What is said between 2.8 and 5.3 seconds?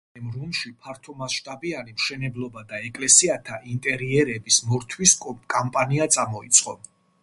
ეკლესიათა ინტერიერების მორთვის